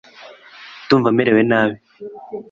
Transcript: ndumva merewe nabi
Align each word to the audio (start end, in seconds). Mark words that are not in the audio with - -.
ndumva 0.83 1.09
merewe 1.17 1.41
nabi 1.49 1.77